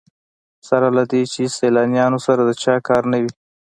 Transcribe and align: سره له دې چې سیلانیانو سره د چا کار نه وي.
سره 0.67 0.87
له 0.97 1.03
دې 1.11 1.21
چې 1.33 1.53
سیلانیانو 1.57 2.19
سره 2.25 2.41
د 2.45 2.51
چا 2.63 2.75
کار 2.87 3.03
نه 3.11 3.17
وي. 3.23 3.31